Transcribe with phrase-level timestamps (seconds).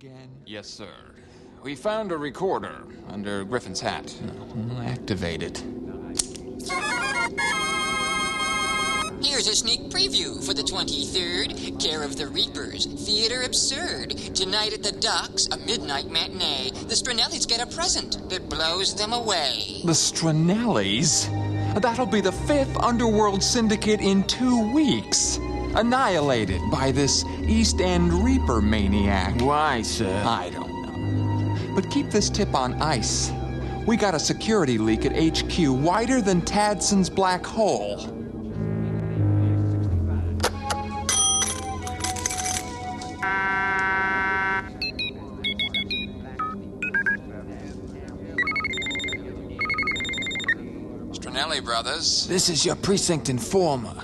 [0.00, 0.30] again?
[0.46, 0.94] Yes, sir.
[1.64, 4.14] We found a recorder under Griffin's hat.
[4.84, 5.58] Activate it.
[9.20, 11.80] Here's a sneak preview for the 23rd.
[11.82, 12.86] Care of the Reapers.
[12.86, 14.10] Theater Absurd.
[14.36, 16.70] Tonight at the Docks, a midnight matinee.
[16.70, 19.80] The Stranellis get a present that blows them away.
[19.84, 21.26] The Stranellis?
[21.82, 25.40] That'll be the fifth underworld syndicate in two weeks.
[25.74, 29.40] Annihilated by this East End Reaper maniac.
[29.40, 30.22] Why, sir?
[30.26, 31.74] I don't know.
[31.74, 33.30] But keep this tip on ice.
[33.86, 37.98] We got a security leak at HQ wider than Tadson's black hole.
[51.12, 52.26] Stranelli brothers.
[52.26, 53.94] This is your precinct informer.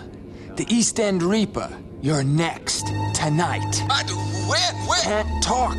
[0.56, 1.68] The East End Reaper.
[2.00, 2.86] You're next.
[3.12, 3.82] Tonight.
[3.88, 4.08] But
[4.48, 5.02] where, where?
[5.02, 5.76] Can't talk.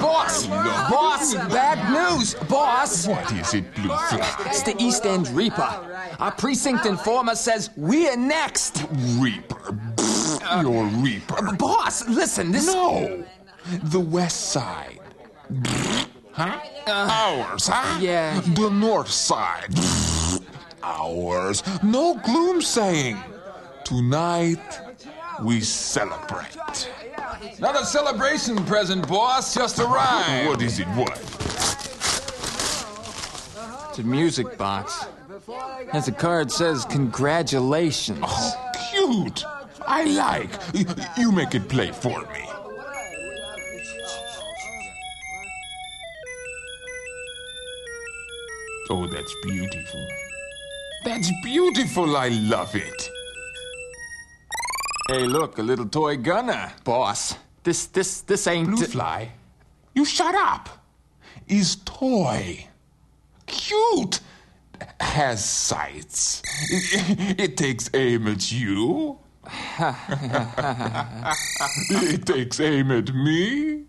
[0.00, 0.46] Boss!
[0.48, 1.34] Boss!
[1.34, 2.34] Bad news!
[2.48, 3.06] Boss!
[3.06, 4.46] What is it, Blue Flag?
[4.46, 5.68] It's the East End Reaper.
[6.18, 8.84] Our precinct informer says we're next.
[9.18, 9.78] Reaper.
[10.60, 11.48] Your Reaper.
[11.48, 12.66] Uh, boss, listen, this.
[12.66, 13.24] No!
[13.84, 14.98] The West Side.
[16.32, 16.60] Huh?
[16.88, 17.98] Ours, huh?
[18.00, 18.40] yeah.
[18.40, 19.68] The North Side.
[20.82, 21.62] Ours.
[21.82, 23.18] No gloom saying.
[23.88, 24.80] Tonight,
[25.42, 26.58] we celebrate.
[27.56, 29.54] Another celebration present, boss.
[29.54, 30.46] Just arrived.
[30.46, 31.18] What is it, what?
[33.88, 35.06] It's a music box.
[35.94, 38.18] As the card says, congratulations.
[38.22, 39.42] Oh, cute.
[39.86, 40.50] I like.
[41.16, 42.44] You make it play for me.
[48.90, 50.06] Oh, that's beautiful.
[51.06, 52.18] That's beautiful.
[52.18, 53.10] I love it.
[55.10, 56.70] Hey, look, a little toy gunner.
[56.84, 58.68] Boss, this, this, this ain't.
[58.68, 59.32] Blue fly,
[59.94, 60.68] you shut up.
[61.46, 62.66] Is toy.
[63.46, 64.20] Cute.
[65.00, 66.42] Has sights.
[66.70, 69.18] It, it takes aim at you.
[71.90, 73.84] it takes aim at me.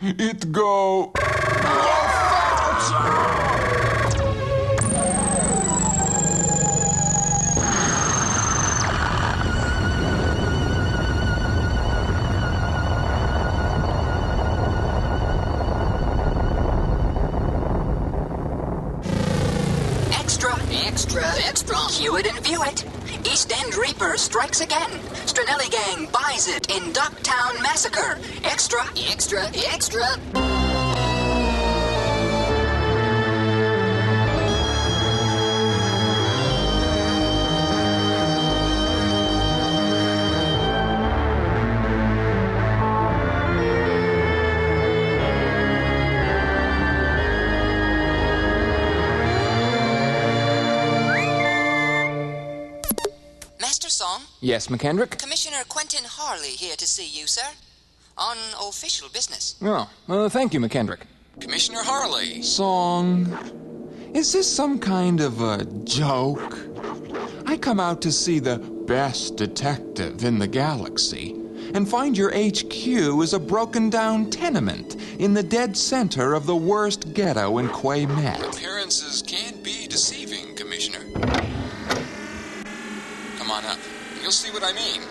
[0.00, 1.12] It go.
[21.52, 21.76] extra.
[21.90, 22.82] Cue it and view it.
[23.30, 24.90] East End Reaper strikes again.
[25.26, 28.18] Stranelli Gang buys it in Ducktown Massacre.
[28.42, 28.80] Extra,
[29.10, 30.41] extra, extra.
[54.44, 55.20] Yes, McKendrick?
[55.20, 57.46] Commissioner Quentin Harley here to see you, sir.
[58.18, 59.54] On official business.
[59.62, 61.02] Oh, uh, well, thank you, McKendrick.
[61.38, 62.42] Commissioner Harley.
[62.42, 63.28] Song.
[64.14, 66.58] Is this some kind of a joke?
[67.46, 71.36] I come out to see the best detective in the galaxy
[71.72, 72.74] and find your HQ
[73.22, 78.42] is a broken down tenement in the dead center of the worst ghetto in Quaymet.
[78.56, 81.04] Appearances can be deceiving, Commissioner.
[83.38, 83.78] Come on up.
[84.22, 85.02] You'll see what I mean.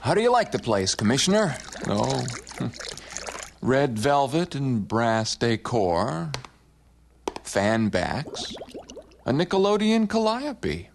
[0.00, 1.54] How do you like the place, Commissioner?
[1.86, 2.24] Oh,
[2.58, 2.68] hmm.
[3.60, 6.32] red velvet and brass decor,
[7.42, 8.54] fan backs,
[9.26, 10.88] a Nickelodeon calliope.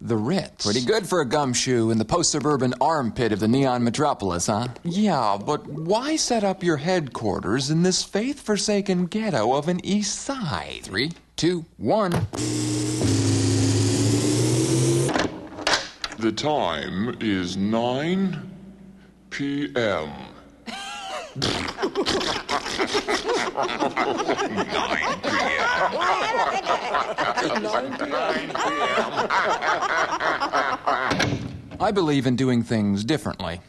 [0.00, 0.64] The Ritz.
[0.64, 4.68] Pretty good for a gumshoe in the post suburban armpit of the neon metropolis, huh?
[4.84, 10.20] Yeah, but why set up your headquarters in this faith forsaken ghetto of an east
[10.20, 10.82] side?
[10.84, 12.12] Three, two, one.
[16.18, 18.50] The time is 9
[19.30, 20.12] p.m.
[21.38, 21.52] 9
[25.22, 27.37] p.m.
[31.80, 33.60] I believe in doing things differently.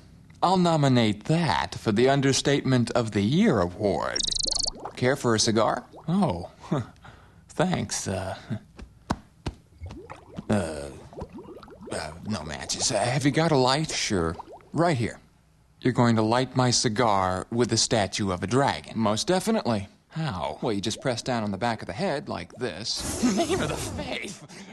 [0.41, 4.19] I'll nominate that for the Understatement of the Year award.
[4.95, 5.85] Care for a cigar?
[6.07, 6.49] Oh,
[7.49, 8.07] thanks.
[8.07, 8.35] Uh,
[10.49, 10.85] uh,
[11.91, 12.91] uh, no matches.
[12.91, 13.91] Uh, have you got a light?
[13.91, 14.35] Sure.
[14.73, 15.19] Right here.
[15.81, 18.97] You're going to light my cigar with the statue of a dragon.
[18.97, 19.87] Most definitely.
[20.19, 20.57] How?
[20.61, 23.23] Well, you just press down on the back of the head like this.
[23.37, 24.68] Name of the faith.